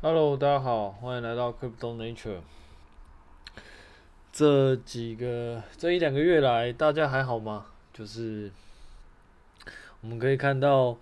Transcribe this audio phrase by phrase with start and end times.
[0.00, 2.38] Hello，大家好，欢迎来到 Crypto Nature。
[4.30, 7.66] 这几个这一两个月来，大家还好吗？
[7.92, 8.48] 就是
[10.00, 10.96] 我们可以看到，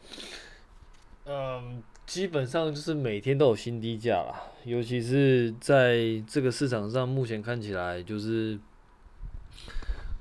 [1.26, 8.58] 嗯，基本上就是每天都有新低价啦，尤其是在这个市场上，目前看起来就是，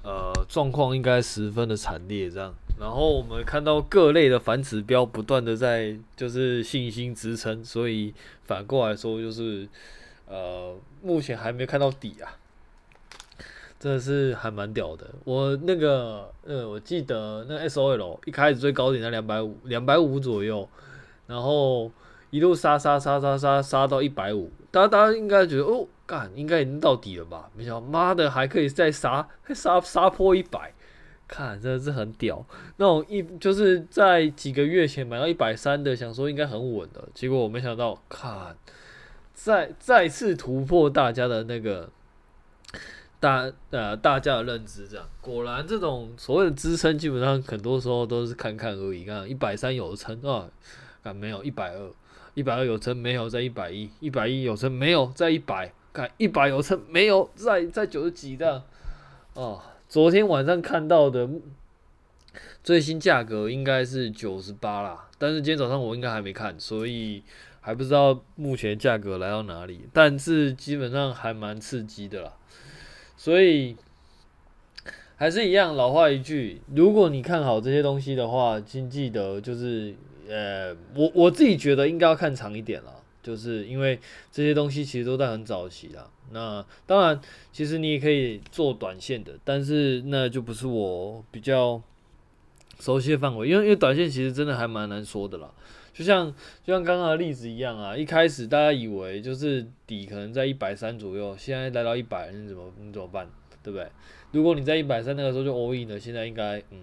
[0.03, 2.53] 呃，状况应该十分的惨烈，这样。
[2.77, 8.13] 然后我们看到各类的反指标不断的在就是信心支撑，所以
[8.43, 9.67] 反过来说就是，
[10.27, 12.35] 呃，目前还没看到底啊，
[13.79, 15.07] 真的是还蛮屌的。
[15.23, 20.67] 我那个呃，我记得那 SOL 一开始最高点在两百五，两百五左右，
[21.27, 21.89] 然后
[22.29, 27.49] 一路杀杀杀杀杀杀到一百五，大家大家应该觉得哦，干应该已经到底了吧？
[27.55, 30.73] 没想到妈的还可以再杀，杀杀破一百。
[31.27, 32.45] 看，真的是很屌。
[32.77, 38.55] 那种一就是在几个月前买到一百三的，想说应该很稳的，结果我没想到，看
[39.33, 41.89] 再再次突破大家的那个
[43.19, 49.03] 大呃大家的认知，这样果然这种所谓的支撑，基本上很多时候都是看看而已。
[49.03, 50.47] 看一百三有撑啊，
[51.03, 51.91] 看没有一百二，
[52.33, 58.61] 一百二有撑没有在一百一，一百一有撑没有在一百，看一百有撑没有在在九十几这样
[59.33, 59.61] 哦。
[59.87, 61.29] 昨天晚上看到的
[62.63, 67.23] 最新价格应该是九十八啦，但是今天早上我应该还没看，所以
[67.61, 69.81] 还不知道目前价格来到哪里。
[69.93, 72.33] 但是基本上还蛮刺激的啦，
[73.15, 73.77] 所以
[75.15, 79.95] 还是一样老话一句，如果你看好这些东西的话，请记得就是
[80.27, 83.99] 呃，我我自己觉得应该要看长一点啦，就是因为
[84.31, 86.09] 这些东西其实都在很早期啦。
[86.31, 87.19] 那当然，
[87.51, 91.81] 其实你也可以做短线的，但是那就不是我比较
[92.79, 95.49] 熟悉的范围，因为因为短线其实真的还蛮难说的啦。
[95.93, 96.29] 就像
[96.63, 103.29] 就像刚刚的例子一样啊，一开始大家以为就是底可能在一百三左右，现在来到一百，你怎么你怎么办？
[103.63, 103.87] 对不对？
[104.31, 106.79] 如果你在一百三那个时候就 all in 了，现在应该嗯，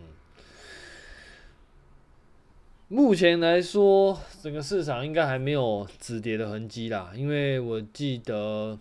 [2.89, 8.79] 目前来说整个市场应该还没有止跌的痕迹啦，因为我记得。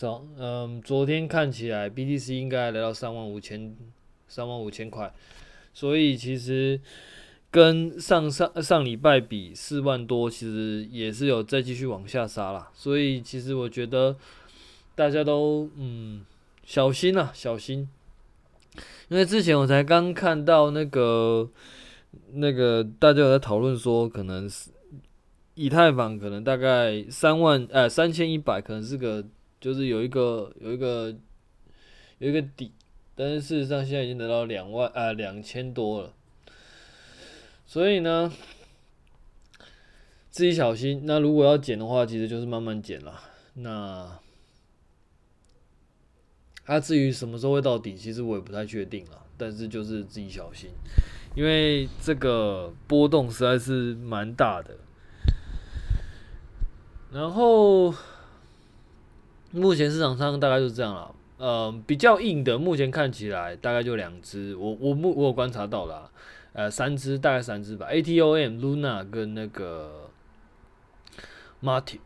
[0.00, 3.76] 早，嗯，昨天看起来 BTC 应该来到三万五千，
[4.28, 5.12] 三万五千块，
[5.74, 6.80] 所以其实
[7.50, 12.70] 跟上上上礼拜比四万多，其实也是有再继续往下杀啦。
[12.72, 14.16] 所以其实我觉得
[14.94, 16.24] 大家都嗯
[16.64, 17.86] 小心啊，小心，
[19.10, 21.46] 因为之前我才刚看到那个
[22.32, 24.70] 那个大家有在讨论说，可能是
[25.56, 29.22] 以太坊可能大概三万呃三千一百，可能是个。
[29.60, 31.14] 就是有一个有一个
[32.16, 32.72] 有一个底，
[33.14, 36.14] 但是事实上现在已经得到两万啊两千多了，
[37.66, 38.32] 所以呢，
[40.30, 41.02] 自己小心。
[41.04, 43.20] 那如果要减的话，其实就是慢慢减了。
[43.52, 44.18] 那
[46.64, 49.26] 它、至于什么时候会到底，其实我也不太确定了。
[49.36, 50.70] 但是就是自己小心，
[51.34, 54.78] 因为这个波动实在是蛮大的。
[57.12, 57.94] 然后。
[59.52, 66.10] 目前市场上大概就是这样了，呃，比较硬的，目前看起来大概就两只，我我目我有观察到了，
[66.52, 70.10] 呃，三只大概三只吧，ATOM、Luna 跟那个
[71.62, 71.98] Matic。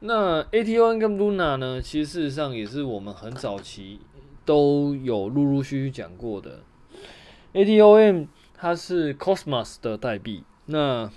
[0.00, 4.00] 那 ATOM 跟 Luna 呢，其实事实上也是我们很早期
[4.44, 6.60] 都有陆陆续续讲过的。
[7.52, 11.10] ATOM 它是 Cosmos 的代币，那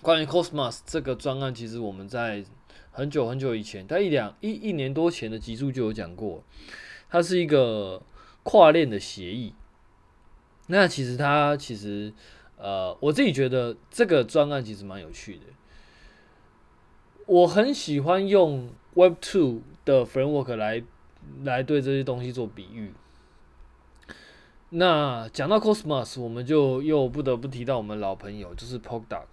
[0.00, 2.44] 关于 Cosmos 这个专案，其实我们在
[2.96, 6.44] 很久很久以前，他一两一一年多前的集数就有讲过，
[7.10, 8.00] 它是一个
[8.44, 9.52] 跨链的协议。
[10.68, 12.14] 那其实它其实
[12.56, 15.42] 呃，我自己觉得这个专案其实蛮有趣的。
[17.26, 20.84] 我很喜欢用 Web Two 的 framework 来
[21.42, 22.92] 来对这些东西做比喻。
[24.70, 29.24] 那讲到 Cosmos，我们就又不得不提到我们老朋友，就是 Polkadot。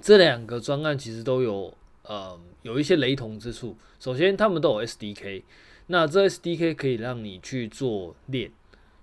[0.00, 1.76] 这两个专案其实都有。
[2.06, 3.76] 呃，有一些雷同之处。
[3.98, 5.42] 首先，他们都有 SDK，
[5.86, 8.52] 那这 SDK 可以让你去做链，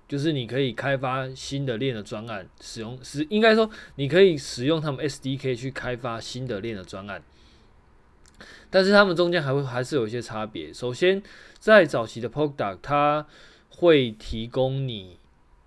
[0.08, 7.24] 就是你可以开发新的链的专案，使用是应该说你可以使用他们 SDK 去开发新的链的专案。
[8.70, 10.72] 但是他们中间还会还是有一些差别。
[10.72, 11.24] 首先，
[11.58, 13.26] 在早期的 Polkadot，它
[13.70, 15.18] 会提供你，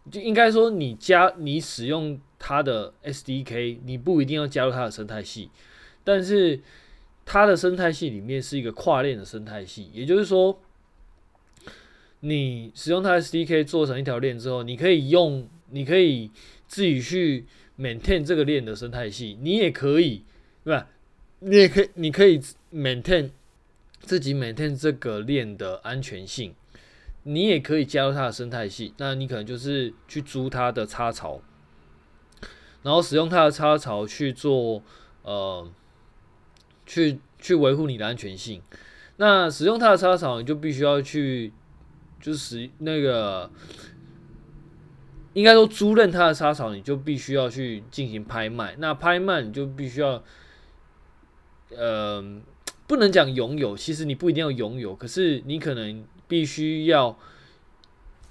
[0.09, 5.51] 就应该说你加你使用它的 SDK，你不一定要加入它的生态系，
[6.05, 6.61] 但是。
[7.25, 10.61] 它的生态系里面是一个跨链的生态系，也就是说，
[12.21, 16.31] 你使用它的 SDK 做成一条链之后，你可以用，你可以
[16.67, 17.47] 自己去
[17.79, 20.25] maintain 这个链的生态系，你也可以，
[20.65, 20.89] 对吧？
[21.41, 22.41] 你也可以，你可以
[22.73, 23.31] maintain
[24.01, 26.55] 自己 maintain 这个链的安全性。
[27.27, 31.41] 你也可以加入它的生态系，那你可能就是去租它的插槽，
[32.83, 34.83] 然后使用它的插槽去做
[35.23, 35.67] 呃，
[36.87, 38.63] 去去维护你的安全性。
[39.17, 41.53] 那使用它的插槽，你就必须要去，
[42.21, 43.51] 就是那个，
[45.33, 48.75] 应该说租赁它的插槽，你就必须要去进行拍卖。
[48.79, 50.23] 那拍卖你就必须要，
[51.71, 52.25] 呃，
[52.87, 56.05] 不能讲拥有，其实你不一定要拥有，可是你可能。
[56.27, 57.19] 必须要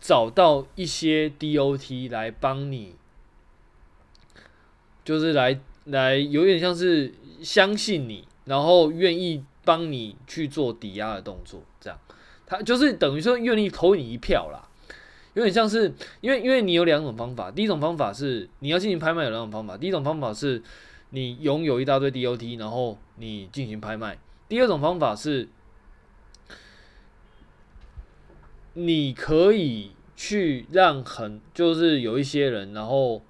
[0.01, 2.95] 找到一些 DOT 来帮你，
[5.05, 7.13] 就是来来有点像是
[7.43, 11.99] 相信你，然后愿意帮你去做抵押的动作，这样，
[12.45, 14.67] 他就是等于说愿意投你一票啦。
[15.33, 20.61] 有点像是因为因为你有两种方法，第一种方法是你要进行拍卖有两种方法，第一种方法是
[21.09, 24.17] 你拥有一大堆 DOT，然后你进行拍卖，
[24.47, 25.49] 第二种方法是。
[28.75, 33.21] 你可以去让很就是有一些人，然后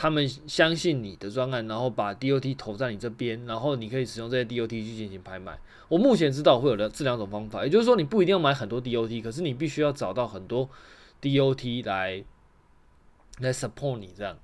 [0.00, 5.58] 他们相信你的专案，然后把 DOT 投在你这边，然后你可以使用这些 DOT 去进行拍卖。
[5.88, 10.70] 我目前知道会有的这两种方法，也就是说你不一定要买很多 DOT，可是你必须要找到很多
[11.20, 12.24] DOT 来
[13.40, 14.38] 来 support 你这样。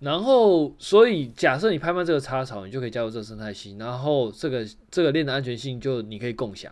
[0.00, 6.70] 然后，所以假设你拍卖这个插槽，你就可以加入这个生态系，然后这个这个链的安全性就你可以共享。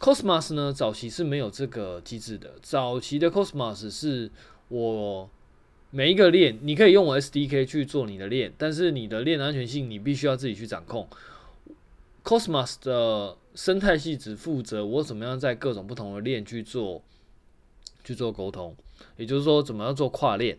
[0.00, 2.54] Cosmos 呢，早期是没有这个机制的。
[2.60, 4.32] 早期的 Cosmos 是
[4.66, 5.30] 我
[5.94, 11.06] 每一个链，你可以用我 SDK 去做你的链，但是你的链的安全性你必须要自己去掌控。
[12.24, 17.02] Cosmos 的生态系只负责我怎么样在各种不同的链去做
[18.02, 18.74] 去做沟通，
[19.18, 20.58] 也就是说怎么样做跨链。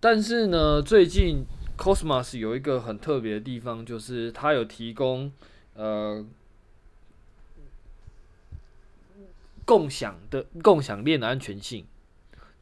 [0.00, 1.44] 但是呢，最近
[1.78, 5.32] Cosmos 有一个很特别的地方，就是它有提供
[5.74, 6.26] 呃。
[9.64, 11.84] 共享的共享链的安全性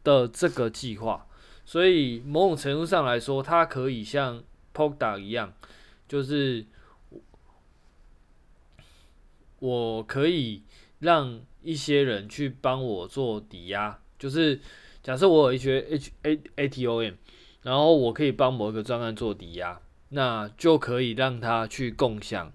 [0.04, 1.26] 的这个计划，
[1.64, 5.52] 所以某种程度上来说，它可以像 p o k d a 一样，
[6.06, 6.64] 就是
[9.58, 10.62] 我可以
[11.00, 14.60] 让一些人去帮我做抵押，就是
[15.02, 17.14] 假设我有一些 H A A T O M，
[17.62, 19.80] 然后我可以帮某一个专案做抵押，
[20.10, 22.52] 那就可以让他去共享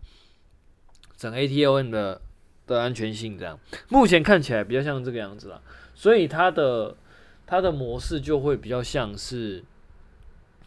[1.17, 2.21] 整 A T O M 的。
[2.69, 5.59] 的安全性这样，目前看起来比较像这个样子啦，
[5.95, 6.95] 所以它的
[7.49, 9.63] 它的模式就会比较像是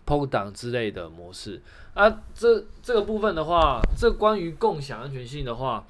[0.04, 1.62] poke 等之类的模式
[1.94, 2.10] 啊。
[2.34, 5.86] 这这个部分的话，这关于共享安全性的话，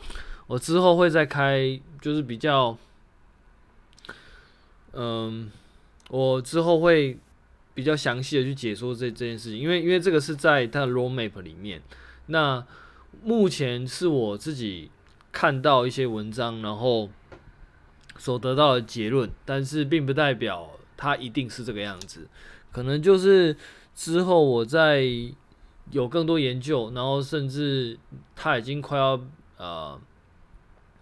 [0.46, 2.76] 我之后会再开，就是比较，
[4.92, 5.50] 嗯，
[6.10, 7.18] 我之后会
[7.72, 11.80] 比较详细的去解说这这件事情，因为因为这个是在它的 roadmap 里面，
[12.26, 12.62] 那
[13.22, 14.90] 目前是我自己。
[15.34, 17.08] 看到一些文章，然后
[18.18, 20.72] 所得到的结论，但是并不代表
[21.02, 22.28] 它一定是这个样子，
[22.70, 23.56] 可能就是
[23.92, 25.02] 之后我再
[25.90, 27.98] 有更多研究，然后甚至
[28.36, 29.20] 它已经快要
[29.56, 30.00] 呃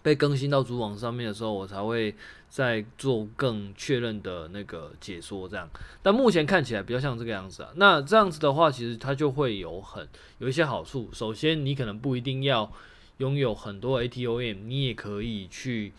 [0.00, 2.14] 被更新到主网上面的时候，我才会
[2.48, 5.46] 再做更确认的那个解说。
[5.46, 5.68] 这样，
[6.02, 7.68] 但目前看起来比较像这个样子啊。
[7.74, 10.08] 那这样子的话，其实它就会有很
[10.38, 11.10] 有一些好处。
[11.12, 12.72] 首先，你可能不一定要。
[13.20, 15.92] 拥有很多 ATOM，你也可以去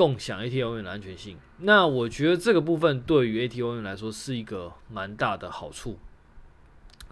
[0.00, 1.36] 共享 ATOM 的安全性。
[1.58, 5.98] 那我觉得这个部分对于 ATOM 来说是一个蛮大的好处。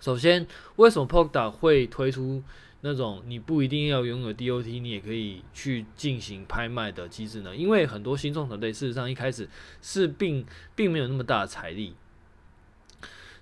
[0.01, 2.43] 首先，为什么 Polkadot 会推出
[2.81, 7.55] 那种你不一定要拥有 DOT，你也可以去进行拍卖的机制呢？
[7.55, 9.47] 因为很多新创团队事实上一开始
[9.83, 11.95] 是并并没有那么大的财力。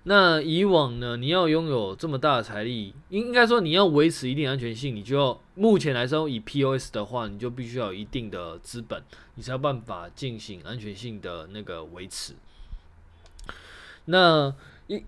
[0.08, 9.02] 那以往呢，你要拥有这么大的财力，应应该说你要维持一定安全性，你就要目前来说以 POS 的话，你就必须要有一定的资本，
[9.34, 12.34] 你才有办法进行安全性的那个维持。
[14.04, 14.54] 那
[14.86, 15.02] 一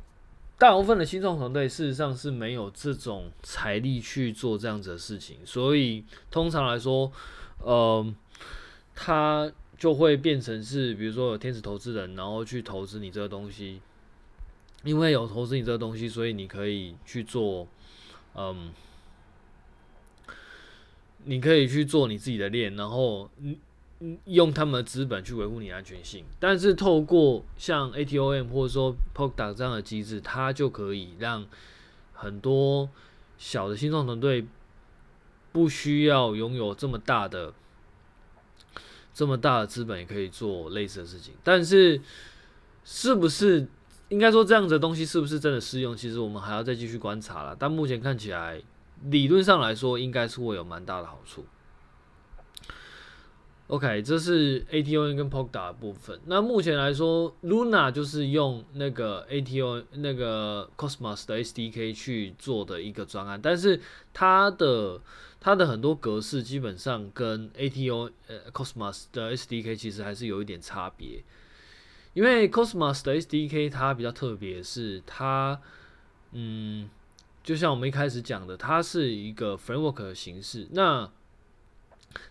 [0.59, 7.12] 大部分的新创团队事实上是没有这种财力去做这样子的事情，所以通常来说，
[7.59, 8.05] 呃，
[8.97, 13.81] 它就会变成是，比如说有天使投资人，然后去投资你这个东西。
[14.85, 17.67] 因为有投资你这个东西，所以你可以去做，
[18.35, 18.71] 嗯，
[21.25, 23.29] 你可以去做你自己的链，然后
[24.27, 26.25] 用他们的资本去维护你的安全性。
[26.39, 31.45] 但是透过像 ATOM 或者说 POK 这样的机制，它就可以让
[32.13, 32.89] 很多
[33.37, 34.47] 小的新创团队
[35.51, 37.53] 不需要拥有这么大的、
[39.13, 41.35] 这么大的资本，也可以做类似的事情。
[41.43, 42.01] 但是
[42.85, 43.67] 是不是？
[44.09, 45.97] 应该说这样子的东西是不是真的适用？
[45.97, 47.57] 其实我们还要再继续观察了。
[47.59, 48.62] 但目前看起来，
[49.05, 51.45] 理论上来说，应该是会有蛮大的好处。
[53.67, 56.19] OK，这是 ATON 跟 Polkadot 的部分。
[56.25, 63.79] 那目前来说，Luna 就是用那个 ATON 那个 Cosmos 的 SDK 去做的一个专案，但是
[64.15, 64.99] 它的
[65.38, 71.23] 它的很多格式基本上跟 ATON 呃 Cosmos 的 SDK 其实还是有一点差别。
[72.15, 75.61] 因为 Cosmos 的 SDK 它比较特别，是它
[76.33, 76.88] 嗯，
[77.43, 80.67] 就像我们一开始讲的，它是一个 framework 的形式。
[80.73, 81.11] 那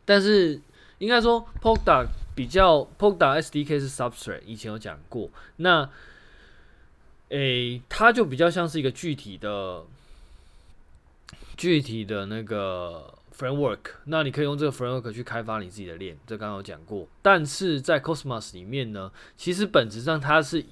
[0.06, 0.60] 但是
[1.00, 5.30] 应该说，Polkadot 比较 Polkadot SDK 是 Substrate，以前有讲过。
[5.58, 5.90] 那，
[7.30, 9.86] 诶、它就比较像是一个具体的、
[11.56, 13.80] 具体的那个 framework。
[14.06, 17.08] 那你可以用这个 framework 去开发你自己的链，这刚刚有讲过。
[17.22, 20.66] 但是在 Cosmos 里面呢，其实本质上它是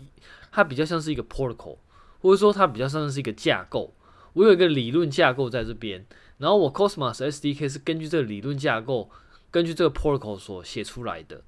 [0.51, 1.77] 它比较像是一个 protocol，
[2.21, 3.93] 或者说它比较像是一个架构。
[4.33, 6.05] 我有一个理论架构在这边，
[6.39, 9.09] 然后我 Cosmos SDK 是根据这个理论架构。
[9.51, 11.41] 根据这个 protocol 所写出来的，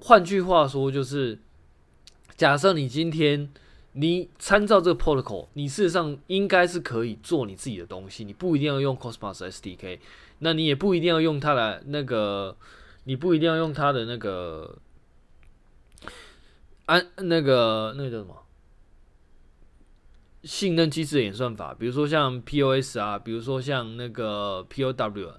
[0.00, 1.38] 换句话说，就是
[2.36, 3.48] 假设你今天
[4.00, 9.98] 你参照这个 protocol，你事实上应该是可以做你自己的东西，你不一定要用 Cosmos SDK，
[10.38, 12.56] 那你也不一定要用它的那个，
[13.04, 14.78] 你不一定要用它的那个，
[16.86, 18.44] 安那个那个叫什么
[20.44, 25.32] 信任机制演算法，比如说像 POS 啊，比如说像那个 POW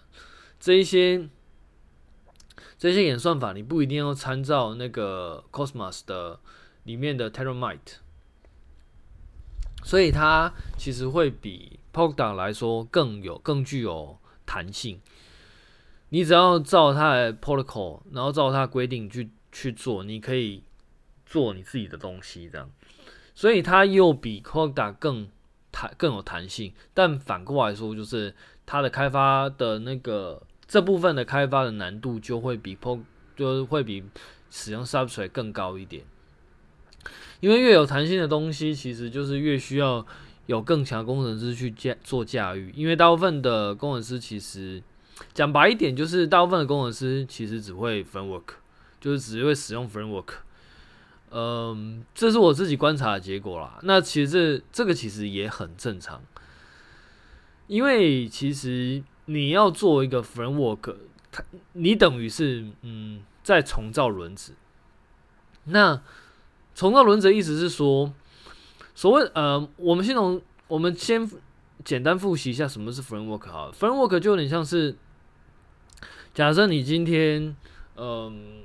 [0.60, 1.30] 这一些。
[2.78, 6.39] 这些演算法你不一定要参照那个 Cosmos 的
[6.84, 7.98] 里面的 Tendermint，
[9.84, 15.00] 所以它其实会比 Polkadot 来说更有更具有弹性。
[16.10, 20.64] 你只要照它的 protocol，然后照它规定去去做，你可以
[21.26, 22.70] 做你自己的东西，这样。
[23.34, 25.30] 所以它又比 Polkadot 更
[25.72, 30.42] 弹更有弹性，但反过来说，就是它的开发的那个。
[30.72, 33.02] 这部分的开发的难度就会比 PO
[33.36, 34.04] 就会比
[34.52, 36.04] 使用 Substrate 更高一点，
[37.39, 40.05] 因为越有弹性的东西，其实就是越需要
[40.46, 42.72] 有更强工程师去驾做驾驭。
[42.75, 44.81] 因为大部分的工程师其实
[45.34, 48.43] 讲白一点，就是大部分的工程师其实只会 Framework，
[49.00, 50.34] 就是只会使用 Framework。
[51.31, 53.79] 嗯，这是我自己观察的结果啦。
[53.84, 56.22] 那其实这这个其实也很正常，
[57.67, 59.03] 因为其实。
[59.31, 60.96] 你要做一个 framework，
[61.31, 61.43] 它
[61.74, 64.55] 你等于是嗯在重造轮子。
[65.65, 66.01] 那
[66.80, 68.14] 重造轮子意思是说，
[68.96, 71.30] 所谓呃，我们先从我们先
[71.84, 73.70] 简单复习一下什么是 framework 哈。
[73.78, 74.96] framework 就有点像是，
[76.34, 77.54] 假设你今天
[77.98, 78.64] 嗯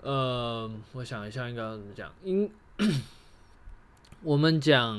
[0.00, 2.48] 呃，呃，我想一下应该要怎么讲，应
[4.22, 4.96] 我们讲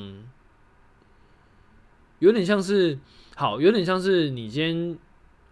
[2.18, 2.98] 有点像是。
[3.34, 4.98] 好，有点像是你今天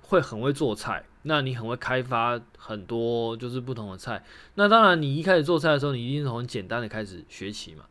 [0.03, 4.25] 会很会做菜，那你很会开发很多就是不同的菜。
[4.55, 7.85] 那当然，你一开始做菜的时候，你一定是从简单的开始学起嘛。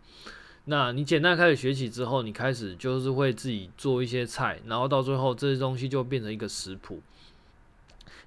[0.65, 7.01] 那你简单开始学起之后，你开始就是会自己做一些菜，然后到最后这些东西就变成一个食谱。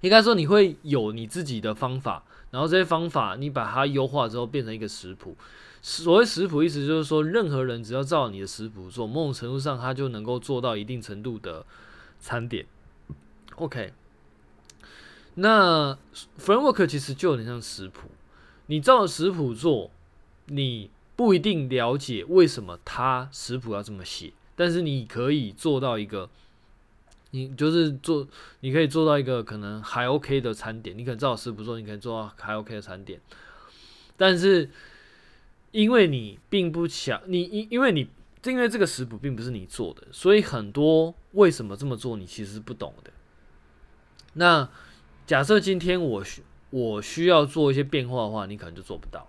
[0.00, 5.36] 应该说你会有你自己的方法，然后这些方法你把它优化之后变成一个食谱。
[5.80, 11.64] 所谓食谱，意思就是说，任何人只要照你的食谱做，某种程度上他就能够做到一定程度的
[12.18, 12.66] 餐点。
[13.56, 13.92] OK，
[15.34, 15.96] 那
[16.38, 18.08] framework 其实就有点像食谱，
[18.66, 19.90] 你照食谱做，
[20.46, 26.28] 你不一定了解为什么他食谱要这么写，但是你可以做到一个，
[27.30, 28.26] 你就是做，
[28.60, 33.20] 你可以做到一个可能还 OK 的餐点，你可能照食谱做，你可以做到还 OK 的餐点，
[34.16, 34.70] 但是。
[35.72, 38.06] 因为你并不想你因因为你
[38.44, 43.10] 因为这个食谱并不是你做的，所以很多为什么这么做你其实是不懂的。
[44.34, 44.68] 那
[45.26, 49.28] 假设今天我需我需要做一些变化的话，你可能就做不到，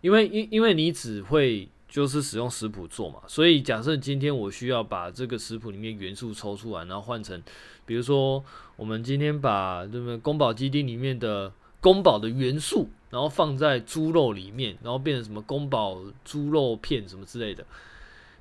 [0.00, 3.20] 因为因因为你只会就是使用食谱做嘛。
[3.26, 7.42] 所以假设今天我需要把这个食谱里面元素抽出来，然后换成，
[7.84, 8.44] 比如说
[8.76, 12.88] 我们今天把这个宫保鸡丁里面的宫保的元素。
[13.10, 17.64] 然后放在猪肉里面，然后变成什么宫保猪肉片什么之类的。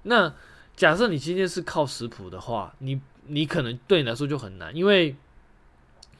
[0.03, 0.33] 那
[0.75, 5.15] 假设你今天是靠食谱的话，你你可能对你来说就很难，因为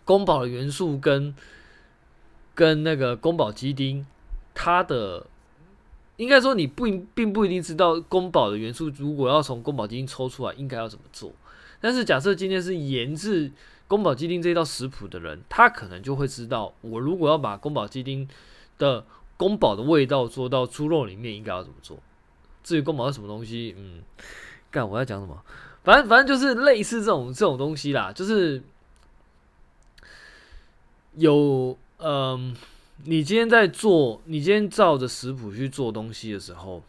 [0.08, 1.36] 宫保的元素跟
[2.56, 4.04] 跟那个宫保鸡丁，
[4.56, 5.28] 它的
[6.16, 11.32] 应该说你不并不一定知道宫保的元素，如果要从宫保鸡丁抽出来，应该要怎么做。
[11.80, 13.52] 但是假设今天是研制。
[13.90, 18.28] 宫保鸡丁这一道食谱的人，他可能就会知道，我如果要把宫保鸡丁
[18.78, 19.06] 的
[19.38, 21.98] 宫保的味道做到猪肉里面应该要怎么做。
[22.66, 24.02] 至于宫保是什么东西，嗯，
[24.70, 25.42] 干我要讲什么？
[25.86, 28.62] 反正反正就是类似这种这种东西啦，就是
[31.18, 32.56] 有嗯、
[33.06, 36.84] 你今天在做，你今天照着食谱去做东西的时候，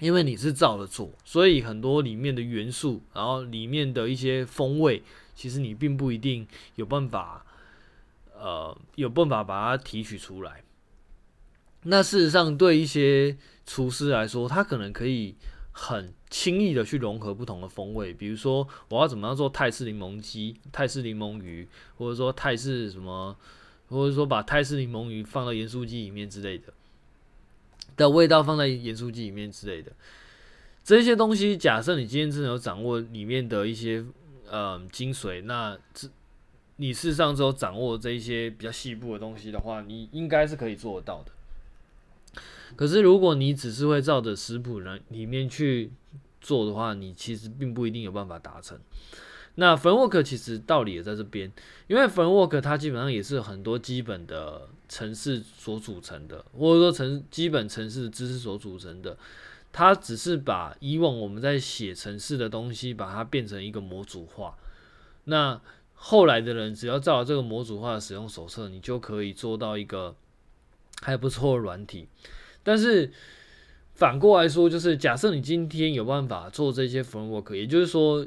[0.00, 5.02] 因为你是照着做，所以很多里面的元素，然后里面的一些风味，
[5.34, 7.44] 其实你并不一定有办法，
[8.34, 10.64] 呃，有办法把它提取出来。
[11.82, 15.34] 那事实上，对一些厨师来说，他可能可以
[15.80, 18.12] 很轻易的去融合不同的风味。
[18.12, 23.36] 比如说，我要怎么样做泰式柠檬鸡、泰式柠檬鱼，或者说泰式什么，
[23.88, 26.72] 或者说把泰式柠檬鱼放到盐酥鸡里面之类的
[27.96, 29.92] 的味道放在盐酥鸡里面之类的
[30.82, 31.56] 这些东西。
[31.56, 34.04] 假设你今天真的有掌握里面的一些
[34.50, 36.08] 呃精髓，那这
[36.76, 41.30] 你事实上只有掌握这一些比较细部的东西的话，你应该是可以做得到的。
[42.76, 45.90] 可是，如果你只是会照着食谱呢里面去
[46.40, 48.78] 做的话，你其实并不一定有办法达成。
[49.56, 51.50] 那 framework 其实道理也在这边，
[51.88, 59.18] 因为 framework 它基本上也是很多基本的城市所组成的，或者说城基本城市的知识所组成的。
[59.70, 64.56] 它只是把以往我们在写城市的东西，把它变成一个模组化。
[65.24, 65.60] 那
[65.94, 70.16] 后来的人只要照着这个模组化的使用手册，你就可以做到一个
[71.02, 72.08] 还不错的软体。
[72.68, 73.10] 但是
[73.94, 78.26] 反过来说，就是假设你今天有办法做这些 framework，也就是说，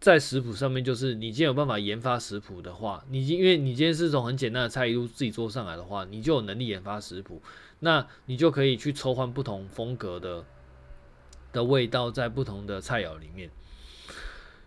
[0.00, 7.42] 在食谱上面，就是你今天有办法研发食谱的话，你因为你今天是从很简单的菜一路自己做上来的话，你就有能力研发食谱，
[7.80, 10.46] 那你就可以去抽换不同风格的
[11.52, 13.50] 的味道在不同的菜肴里面。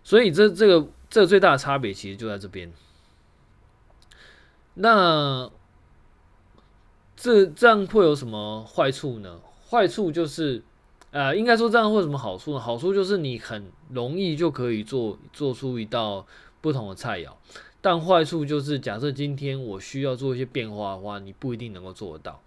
[0.04, 2.72] 所以这这个这个最大的差别其实就在这边。
[4.74, 5.50] 那。
[7.22, 9.38] 这这样会有什么坏处呢？
[9.70, 10.60] 坏处就是，
[11.12, 12.58] 呃，应该说这样会有什么好处呢？
[12.58, 16.26] 好处就是你很容易就可以做做出一道
[16.60, 17.30] 不同的菜肴，
[17.80, 22.42] 但坏处就是，假设今天我需要做一些变化的话，你不一定能够做得到。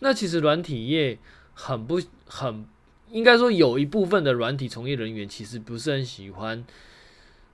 [0.00, 1.16] 那其实软体业
[1.54, 2.66] 很不很，
[3.12, 6.66] 应该说有一部分的软体从业人员其实不是很喜欢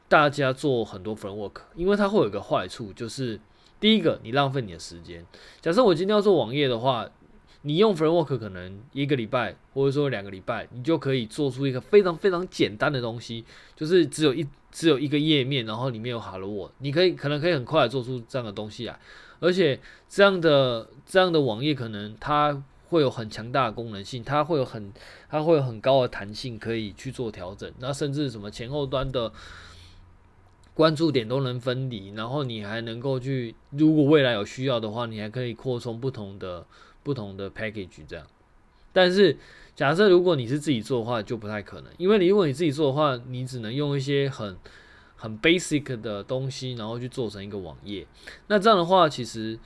[0.08, 3.38] 大家做很多 framework，因为它会有一个坏处就是。
[3.78, 5.24] 第一个，你浪费你的时间。
[5.60, 7.08] 假设我今天要做网页的话，
[7.62, 18.98] 你用 framework 可能一个礼拜或者说两个礼拜，你就可以做出一个非常非常简单的东西，就是只有一只有一个页面，然后里面有 Hello word，你可以可能可以很快做出这样的东西来，
[19.40, 24.92] 而且这样的这样的网页可能它会有很强大的功能性，它会有很
[25.28, 29.30] 它会有很高的弹性可以去做调整，那甚至什么前后端的。
[30.76, 36.66] 关注点都能分离，然后你还能够去，如果未来有需要的话，你还可以扩充不同的
[37.02, 38.26] 不同的 package 这样。
[38.92, 39.38] 但是
[39.74, 44.54] 假设如果你是自己做的话，就不太可能，因为你如果你自己做的话，你只能用一些很
[45.16, 48.06] 很 basic 的东西，然后去做成一个网页。
[48.48, 49.58] 那这样的话，其实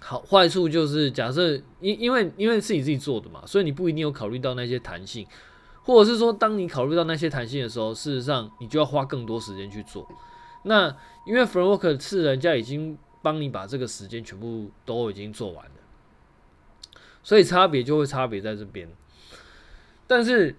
[0.00, 5.24] 好坏处就是，假设因因为因为是你自己做的嘛，所以你不一定有考虑到那些弹性。
[5.84, 10.08] 或者是说，当你考虑到那些弹性的时候，事实上你就要花更多时间去做。
[10.62, 15.72] 那因为 framework 是人家已经帮你把这个时间全部都已经做完了，
[17.24, 18.88] 所以差别就会差别在这边。
[20.06, 20.54] 但是，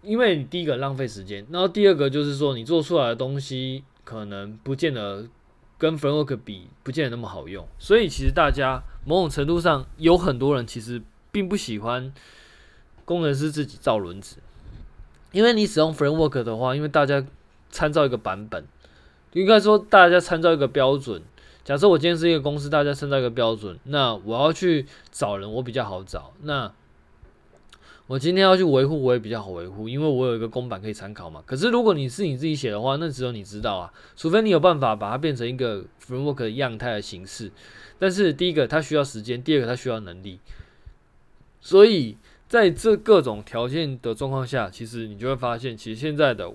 [0.00, 5.28] 因为你第一个浪费时间，然后第二个就是说，你做出来的东西可能不见得
[5.76, 7.68] 跟 framework 比，不见得那么好用。
[7.78, 12.10] 所以，其实大家某种程度上有很多人其实并不喜欢。
[13.10, 14.36] 工程师自己造轮子，
[15.32, 17.26] 因为你使用 framework 的话，因为大家
[17.68, 18.64] 参照一个版本，
[19.32, 21.20] 应该说大家参照一个标准。
[21.64, 26.32] 假设我今天是一个公司，大家参照一个标准，那我要去找人，我比较好找。
[26.42, 26.72] 那
[28.06, 31.42] 我今天要去维护，我也比较好维护，因为我有一个公版可以参考嘛。
[31.44, 37.50] 可是如果你是你自己写的话，那只有你知道啊，除非你有办法把它变成一个 framework 的样态的形式。
[37.98, 40.38] 但是第一个它需要时间，第二个它需要能力，
[41.60, 42.16] 所以。
[42.50, 46.52] 在这各种条件的状况下，其实你就会发现，其实现在的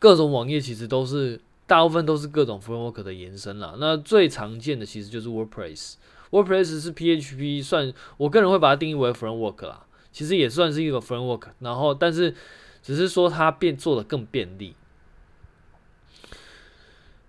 [0.00, 3.76] 各种网页其实都是大部分都是各种 framework 的延伸啦。
[3.78, 5.94] 那最常见的其实就是 WordPress。
[6.32, 11.42] WordPress 是 PHP 算，我个人会把它定义为 framework 啦，其实也算是一个 framework。
[11.60, 12.34] 然后，但是
[12.82, 14.74] 只是说它变做的更便利。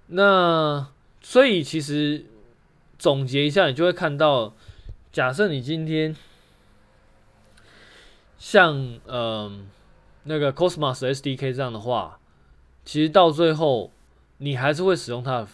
[0.07, 0.87] 那
[1.21, 2.25] 所以其实
[2.97, 4.55] 总结一下，你就会看到，
[5.11, 6.15] 假设你今天。
[8.45, 9.69] 像嗯、
[10.25, 12.19] 那个 Cosmos SDK 这样的话，
[12.83, 13.89] 其实到最后
[14.39, 15.47] 你还是会使用它的，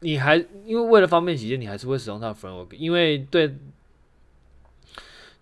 [0.00, 3.56] 你还因为为了方便起见，你还是会使用它的 framework，因为对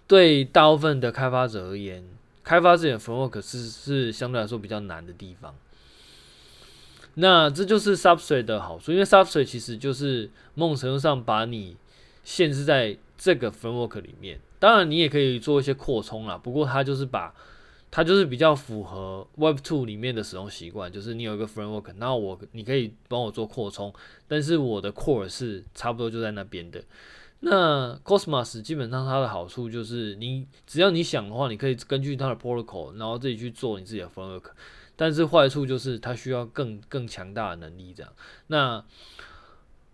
[0.06, 2.04] 对大部分的开发者而言，
[2.44, 5.52] 开发自己的 framework 是是相对来说比较难的地方。
[7.14, 11.76] 那这就是 Substrate 的好处，因为 Substrate 其实就是某种程度上把你
[12.22, 14.38] 限制在这个 framework 里面。
[14.62, 17.34] 当然，你也可以做一些扩充啦，不过它就是把。
[17.94, 23.92] 它就是比较符合 Web 2里面的使用习惯，就是你有一个 framework，那我你可以帮我做扩充，
[24.26, 26.82] 但是我的 core 是差不多就在那边的。
[27.40, 34.44] 那 Cosmos 基本上它的好处就是，你只要你想的话，你可以根据它的 protocol，然后自己去做你自己的 framework。
[34.96, 38.10] 但是坏处就是它需要更更强大的能力这样。
[38.46, 38.82] 那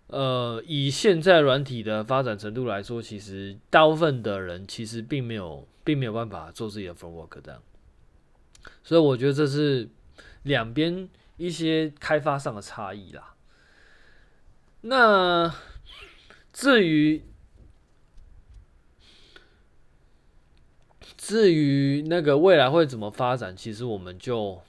[0.08, 7.62] 呃，以现在软体的发展程度来说，其实大部分的人其实并没有并没有办法做自己的 framework 这样。
[8.82, 9.88] 所以我觉得这是
[10.44, 13.34] 两边一些开发上的差异啦。
[14.80, 15.54] 那
[16.52, 17.22] 至于
[21.16, 24.60] 至于那个未来会怎么发展，其实我们就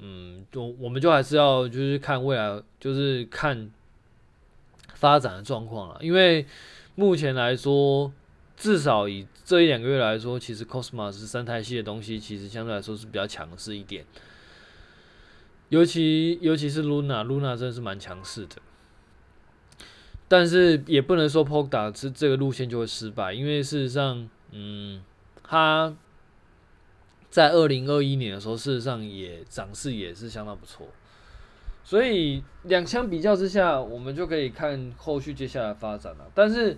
[0.00, 3.70] 嗯，就我们就还是要就是看未来，就是看
[4.98, 5.98] 发展的状况了。
[6.00, 6.46] 因为
[6.94, 8.12] 目前来说。
[8.60, 14.04] 至少以这一两个月来说，其实 Cosmos 生态系的东西其实相对来说是比较强势一点，
[15.68, 18.56] 尤其尤其是 Luna，Luna 真的是蛮强势的。
[20.26, 25.04] 但是也不能说 Polkadot 这这个路线就会失败，因为事实上，嗯，
[25.44, 25.94] 它
[27.30, 30.88] 在二零二一年的时候，事实上也涨势也是相当不错。
[31.88, 36.30] 所以两相比较之下，我们就可以看后续接下来发展了。
[36.34, 36.76] 但是。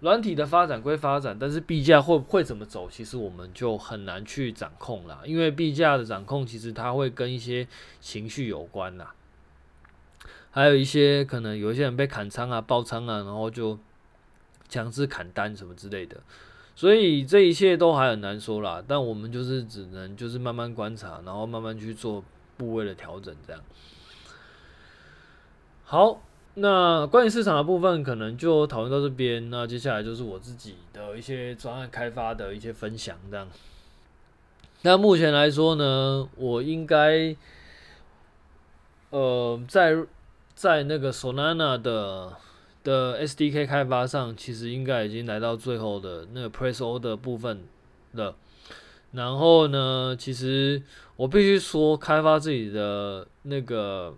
[0.00, 5.22] 软体的发展归发展，但是币价会会怎么走，其实我们就很难去掌控了。
[5.24, 7.66] 因为币价的掌控，其实它会跟一些
[7.98, 9.14] 情绪有关啦，
[10.50, 13.78] 还有一些可能有一些人被砍仓啊、爆仓啊，然后就
[14.68, 16.20] 强制砍单什么之类的，
[16.74, 18.84] 所以这一切都还很难说啦。
[18.86, 22.22] 但我们就是只能就是慢慢观察，然后慢慢去做
[22.58, 23.62] 部位的调整，这样。
[25.86, 26.20] 好。
[26.58, 29.50] 那关于市场的部分，可能就讨论到这边。
[29.50, 33.46] 那接下来就是我自己的一些专案开发的一些分享，这样。
[34.80, 37.36] 那目前来说呢，我应该，
[39.10, 39.98] 呃，在
[40.54, 42.32] 在那个 Solana 的
[42.82, 47.64] 的 SDK 开发上，其实应该已经来到最后的那个 Press Order 部分
[48.12, 48.34] 了。
[49.12, 50.82] 然后呢，其实
[51.16, 54.14] 我必须说，开发自己的那个。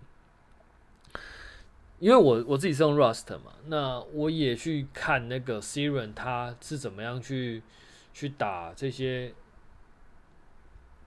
[1.99, 7.61] 因为我我自己是用 Rust 嘛，那我也去看那个 Siren，它是怎么样去
[8.13, 9.33] 去打这些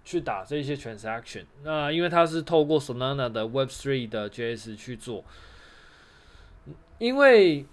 [0.05, 1.47] 去打这些 transaction。
[1.63, 5.25] 那因为它是透过 Solana 的 Web3 的 JS 去做，
[6.99, 7.65] 因为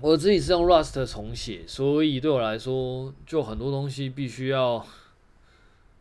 [0.00, 4.86] 我自己是用 Rust 重写，所以对我来说，就很多东西必须要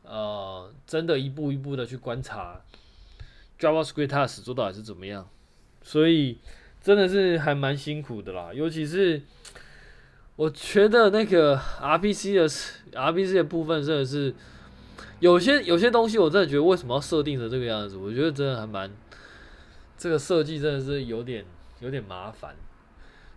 [0.03, 2.61] 呃真的一步一步的去观察
[3.57, 5.27] JavaScript 它的实作到底是怎么样。
[5.87, 6.39] 所以
[6.81, 9.21] 真的是还蛮辛苦的啦，尤其是
[10.35, 12.49] 我觉得那个 RPC 的
[12.99, 14.33] RPC 的部分真的是
[15.19, 17.97] 有些有些东西，我真的觉得为什么要设定成这个样子？
[17.97, 18.91] 我觉得真的还蛮
[19.95, 21.45] 这个设计真的是有点
[21.81, 22.55] 有点麻烦。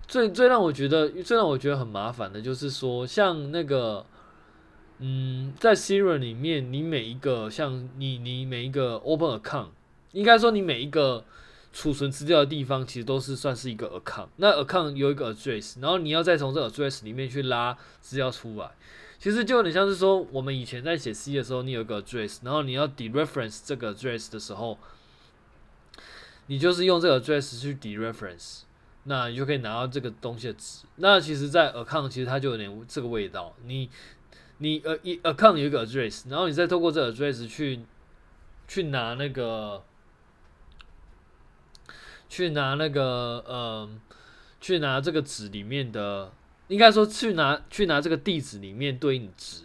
[0.06, 4.06] 最最让我觉得最让我觉得很麻烦的就是说，像那个
[5.00, 9.68] 嗯，在 Siri 里面，你每一个像你你每一个 Open Account，
[10.12, 11.26] 应该说你每一个。
[11.78, 18.68] 储存资料的地方其实都是算是一个 account，那 account 有一个 address，然后你要再从这 address 里面去拉资料出来，
[19.20, 24.76] 其实就有点像是说我们以前在写 C 的时候，你有个 address，然后你要 dereference 这个 address 的时候，
[26.48, 28.62] 你就是用这个 address 去 dereference，
[29.04, 30.84] 那你就可以拿到这个东西的值。
[30.96, 33.88] 那其实，在 account 其实它就有点这个味道，你
[34.58, 37.78] 你呃一 account 有一个 address，然后你再透过这个 address 去
[38.66, 39.84] 去拿那个。
[42.28, 43.90] 去拿那个，嗯、呃，
[44.60, 46.30] 去拿这个值里面的，
[46.68, 49.62] 应该说去拿去拿这个地址里面对应值。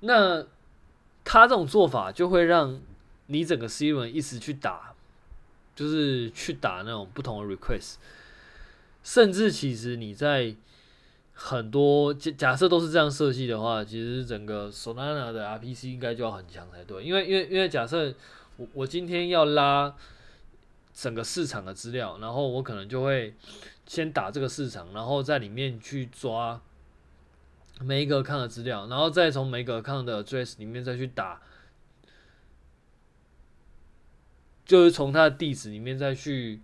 [0.00, 0.44] 那
[1.24, 2.80] 他这种做法就会让
[3.26, 4.94] 你整个 Serum 一直去打，
[5.74, 7.94] 就是去打那种不同的 request，
[9.02, 10.54] 甚至其实你在
[11.32, 18.14] 很多假假设都是这样设计的话，其实整个 Solana 的 RPC 应该就要很强才对，因为因为因为假设
[18.56, 19.92] 我我今天要拉。
[20.94, 23.34] 整个市场的资料，然后我可能就会
[23.86, 26.60] 先打这个市场，然后在里面去抓
[27.80, 31.40] 每一个康的资料，然后再从每个 account 的 address 里面再去打，
[34.64, 36.60] 就是从它的地址里面再去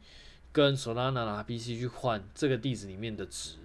[0.53, 3.57] 跟 Solana 的 PC 去换这个地址里面的值。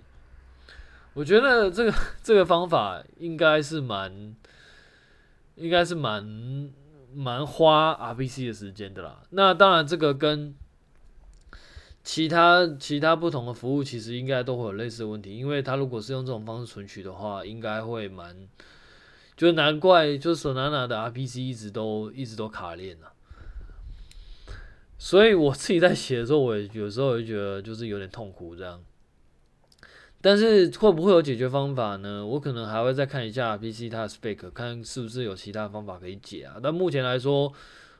[1.13, 4.35] 我觉得这个 这个方法应该是蛮，
[5.55, 6.71] 应该是蛮
[7.15, 9.23] 蛮花 RPC 的时间的啦。
[9.29, 10.55] 那当然，这个跟
[12.03, 18.35] 其他其他不同的服务其实应该都会有类似的问题，因为它如果是用这种方式存取的话，应该会蛮，
[19.37, 23.13] 就难怪就是 Solana 的 RPC 一直都一直都卡链了。
[24.97, 28.81] 所以我自己在写的时候，我也有时候也觉得就是有点痛苦这样。
[30.23, 32.25] 但是会不会有解决方法呢？
[32.25, 36.55] 我可能还会再看一下 PC 它的 spec，看是不是有其他方法可以解啊。
[36.63, 37.51] 但目前来说，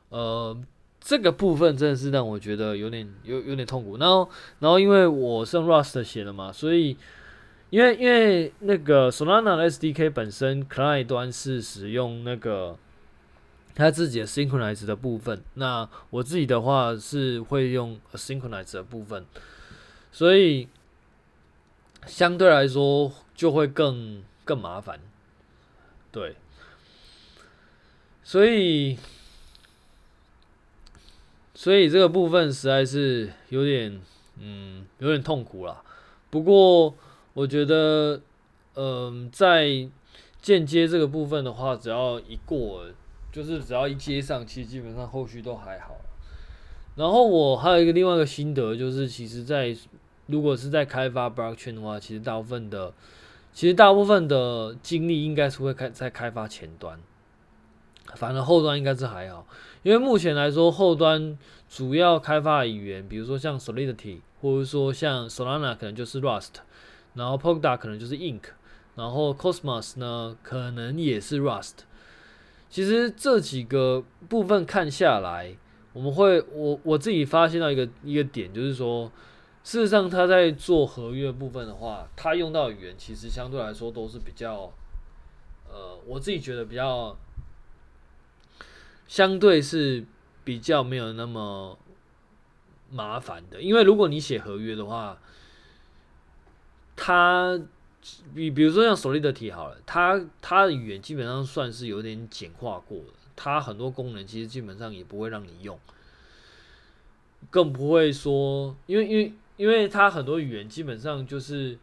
[0.08, 0.58] 呃，
[1.02, 3.98] 这个部分真的是让我觉得有点有有点痛苦。
[3.98, 6.96] 然后，然后因为我是用 Rust 写的嘛，所以
[7.70, 12.78] 因为因为那个 Solana 的 SDK 本身 client 端是使用那个。
[13.76, 19.26] 它自己的 synchronize 的部分，那我自己的话是会用 synchronize 的部分，
[20.12, 20.68] 所以
[22.06, 25.00] 相对来说就会更更麻烦，
[26.12, 26.36] 对，
[28.24, 28.98] 所以
[31.54, 34.02] 所以这个部分实在是有点
[34.40, 35.82] 嗯有点痛苦啦。
[36.30, 36.96] 不过
[37.34, 38.22] 我觉得，
[38.76, 39.88] 嗯、在
[40.42, 42.86] 间接这个部分的话，只要一过。
[43.32, 45.98] 就是只要一接上，其实基本上后续都还好。
[46.96, 49.76] 然后我还有一个另外一个心得，就是其实，在
[50.28, 52.94] 如果是在开发 blockchain 的话，其实大部分的，
[53.52, 57.00] 其实大部分的精力应该是会开在开发前端，
[58.16, 59.46] 反正后端应该是还好。
[59.84, 61.38] 因为目前来说，后端
[61.70, 66.54] 主要开发的语言，比如说像 Solidity，或者说像 Solana 可能就是 Rust，
[67.16, 68.44] 然后 Polkadot 可能就是 Ink，
[68.96, 71.80] 然后 Cosmos 呢可能也是 Rust。
[72.70, 75.56] 其实这几个部分看下来，
[75.92, 79.12] 我们会我我自己发现到一个一个点，就是说，
[79.64, 84.72] 事实上他在做合约部分的话，他用到语言其实相对来说都是比较，
[85.70, 87.18] 呃，我自己觉得比较
[89.08, 90.06] 相对是
[90.44, 91.78] 比较没有那么
[92.92, 95.18] 麻烦的，因为如果你写合约的话，
[96.96, 97.60] 他。
[98.36, 105.80] 比比如说像 Solidity 好了，它它的语言基本上算是有点简化过的，它很多功能其实基本上也不会让你用，
[107.50, 111.78] 更不会说，因为因为因为它很多语言基本上就是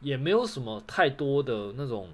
[0.00, 2.10] 也没有什么太多的那种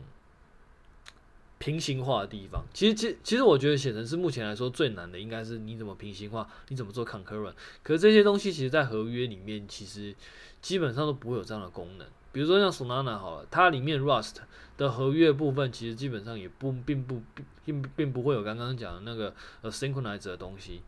[1.59, 2.65] 平行化的地方。
[2.73, 7.55] 其实其其实我觉得写程式目前来说最难的应该是你怎么平行化，你怎么做 concurrent。
[7.83, 10.15] 可是这些东西其实在合约里面其实
[10.61, 12.07] 基本上都不会有这样的功能。
[12.33, 14.37] 比如说像 Solana 好了，它里面 Rust
[14.79, 17.21] 的合约部分其实基本上也不并不
[17.65, 20.81] 并并不会有刚刚讲的那个呃 synchronize 的东西，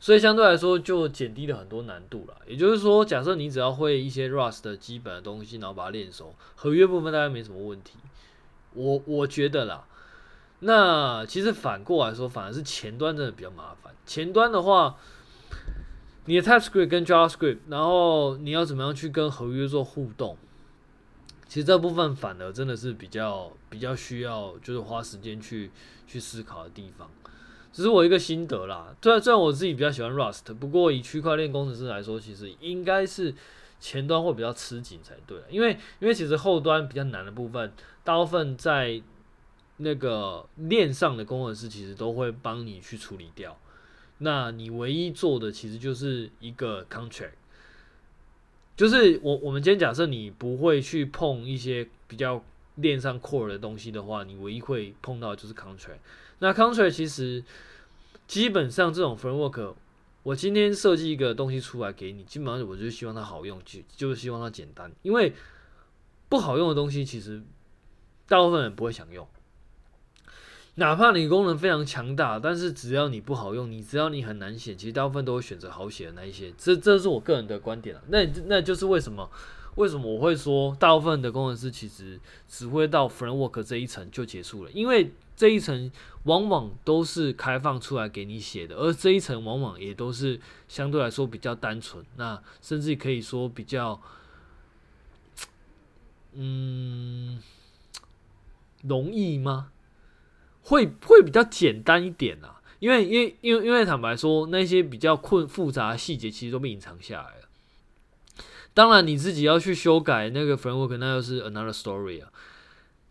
[0.00, 2.36] 所以相对来说就减低了很多难度了。
[2.48, 7.98] 也就是说，假设你只要会一些 Rust 的基本的东西，然后把它练熟，合约部分大概没什么问题。
[8.72, 9.84] 我我觉得啦，
[10.60, 13.94] 那其实反过来说，反而是前端真的比较麻烦。
[14.04, 14.96] 前端的话。
[16.26, 20.36] 你的 TypeScript 跟 JavaScript，然后你要怎么样去跟合约做互动？
[21.48, 25.70] 其实这部分反而真的是比较比较需要，就是花时间去
[26.06, 27.10] 去思考的地方。
[27.72, 28.94] 只是我一个心得啦。
[29.00, 33.34] 虽然虽然我自己比较喜欢 Rust，不过以区块链工程师来说，其实应该是
[33.78, 35.38] 前端会比较吃紧才对。
[35.48, 39.00] 因为因为其实后端比较难的部分，大部分在
[39.78, 43.56] 那个链上的工程师其实都会帮你去处理掉。
[44.18, 47.30] 那你唯一做的其实就是一个 contract，
[48.76, 56.00] 就是我我们今天假设你不会去碰一些比较链上 core 的东西的话，你唯一会碰到的就是 contract。
[56.40, 57.42] 那 contract 其实
[58.26, 59.74] 基本上这种 framework，
[60.22, 65.32] 我今天设计一个东西出来给你，基本上我就希望它好用，就就是希望它简单，因为
[66.28, 67.42] 不好用的东西其实
[68.26, 69.26] 大部分人不会想用。
[70.76, 76.52] 哪怕你功能非常强大，但是只要你不好用，你只要你很难写，其实大部分都会选择好写的那一些。
[76.56, 78.02] 这这是我个人的观点了。
[78.08, 79.28] 那那就是为什么
[79.74, 85.90] 为什么我会说大部分的工程师其实只会到 framework 这一层就结束了，因为这一层
[86.24, 93.98] 往往都是开放出来给你写的，而这一层往往也都是相对来说比较单纯，那甚至可以说比较
[96.34, 97.42] 嗯
[98.82, 99.72] 容易吗？
[100.60, 107.48] 会会比较简单一点啊，因为因为因为因为坦白说，那些比较困复杂的细节其实都被隐藏下来了。
[108.74, 112.30] 当然你自己要去修改那个 framework，那又是 another story 啊。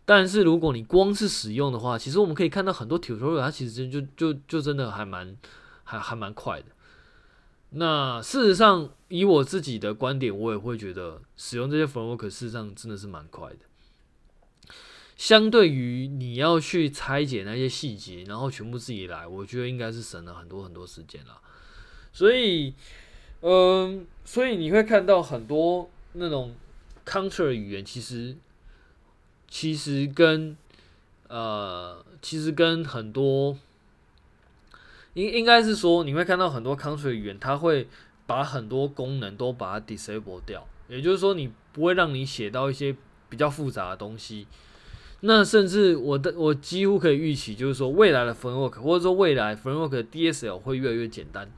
[0.04, 5.36] 但是如果你光是使用的话，其实我们可以看到很多 tutorial，它其实就就就真的还蛮
[5.84, 6.66] 还还蛮快的。
[7.70, 13.58] 那事实上，以我自己的观点，我也会觉得使用这些 framework 事实上真的是蛮快的。
[15.16, 21.38] 相对于你要去拆解那些细节，然后全部自己来，我觉得应该是省了很多很多时间了。
[22.12, 22.74] 所以，
[23.42, 26.54] 嗯、所以你会看到很多那种
[27.06, 28.34] counter 语言，其实
[29.50, 30.56] 其实跟
[31.28, 33.58] 呃，其实跟很多。
[35.14, 37.88] 应应该是说，你会看到很多 country 语言，它会
[38.28, 42.94] 把很多功能都把它 disable 掉，也就是说，你不会让你写到一些
[43.28, 44.46] 比较复杂的东西。
[45.22, 51.50] 那甚至我的我几乎可以预期，就是说未来的 framework 或者说未来 framework 的 DSL 会越来越简单。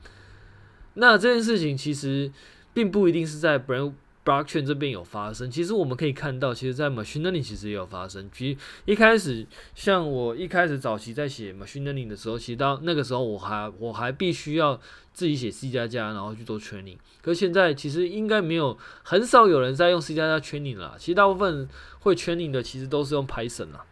[0.95, 2.31] 那这件事情其实
[2.73, 3.93] 并不一定是在 brand
[4.25, 8.29] Blockchain 这边有发生，其实我们可以看到，其实，在 Machine Learning 其实也有发生。
[8.31, 14.79] 其实一开始，像我一开始早期在写 Machine Learning 的时候，其实到那个时候，我还我还必须要
[15.11, 16.97] 自己写 C 加加，然后去做 Training。
[17.21, 20.95] 可现在，其实应该没有很少有人在用 C 加加 Training 了。
[20.97, 21.67] 其实大部分
[21.99, 23.83] 会 Training 的，其实都是用 Python 啦，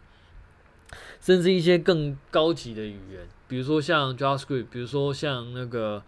[1.20, 6.02] 甚至一些更高级的语言，比如说像 JavaScript，比如说像那个。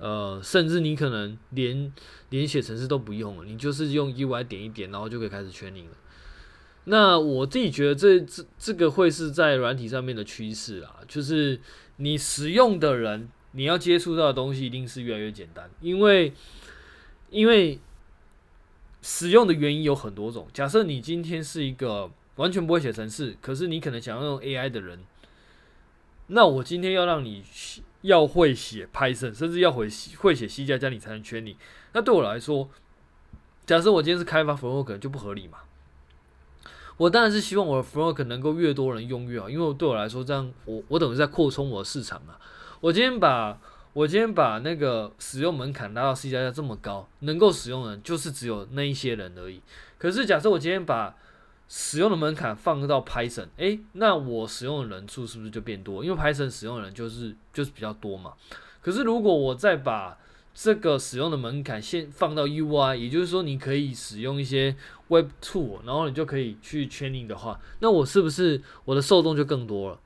[0.00, 1.92] 呃，甚至你可能连
[2.30, 5.96] 连写程式都不用了，你就是用 UI 点一点，然后就可以开始 training 了。
[6.84, 11.60] 那我自己觉得这这这个会是在软体上面的趋势啊，就是
[11.96, 16.32] 你使用的人，你要接触到的东西一定是越来越简单，因为
[17.28, 17.78] 因为
[19.02, 20.48] 使用的原因有很多种。
[20.54, 25.00] 假设你今天是一个完全不会写程式，可是你可能想要用 AI 的人，
[26.28, 27.42] 那我今天要让你。
[28.02, 31.56] 要会写 Python，甚至要会会写 C 加加，你才能圈你。
[31.92, 32.68] 那对我来说，
[33.66, 35.58] 假设我今天是开发 framework，可能就不合理嘛。
[36.96, 42.38] 我当然是希望我的 framework 能够越多人用越好，因为对我来说，这样我我等于在扩充我的市场啊。
[42.80, 43.58] 我今天把
[43.92, 49.60] 我今天把那个使用门槛拉到 C 加加这么高，能够使用的人就是只有那一些人而已。
[49.98, 51.14] 可是假设我今天把
[51.72, 56.04] 使用的门槛放到 Python，诶，那我使用的人数是不是就变多？
[56.04, 58.32] 因为 Python 使用的人就是就是比较多嘛。
[58.82, 60.18] 可是如果我再把
[60.52, 64.74] 这个使用的门槛先放到 UI，也就是说你可以使用一些
[65.06, 70.00] Web Tool，然后你就可以去 training 的话，那我是不是我的受众就更多了？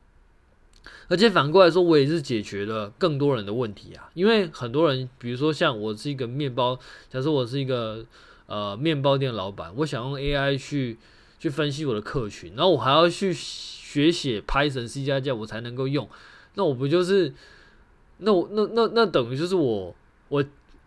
[1.08, 4.10] 而且反过来说，我也是解决了更多人的问题啊。
[4.12, 8.04] 因为很多人，比如说像我是一个面包，假设我是一个
[8.44, 10.98] 呃面包店老板，我想用 AI 去。
[11.44, 16.08] 去分析我的客群，然后我还要去学写 Python C 加加，我才能够用。
[16.54, 17.34] 那我不就是，
[18.16, 19.94] 那我那那那等于就是我
[20.30, 20.42] 我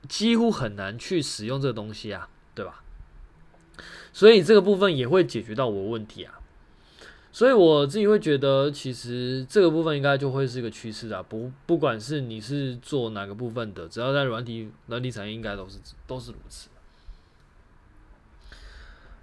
[0.10, 2.82] 几乎很难去使用这个东西啊，对吧？
[4.12, 6.40] 所以这个部分也会解决到我问题啊。
[7.32, 11.22] 所以我自己会觉得，其实这个部分应该就会是一个趋势啊。
[11.30, 16.70] 不不管是你是做哪个部分的，只要在软体软体产业，应该都是都是如此。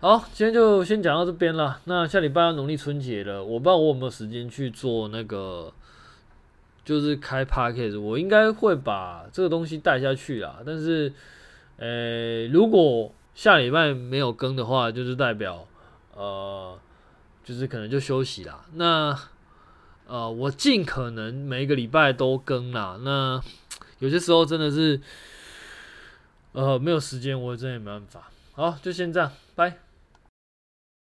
[0.05, 1.81] 好，今天就先讲到这边了。
[1.85, 5.73] 那下礼拜要农历春节了，我不知道我有没有时间去做那个，
[6.85, 7.99] 就是开 Podcast。
[7.99, 10.59] 我应该会把这个东西带下去啦。
[10.67, 11.11] 但是，
[11.79, 15.67] 呃、如果下礼拜没有更的话，就是代表，
[16.15, 16.79] 呃，
[17.43, 18.67] 就是可能就休息啦。
[18.75, 19.19] 那，
[20.07, 23.01] 呃，我尽可能每一个礼拜都更啦。
[23.03, 23.41] 那
[24.01, 25.01] 有些时候真的是，
[26.53, 28.31] 呃，没有时间，我真的没办法。
[28.53, 29.84] 好，就先这样，拜。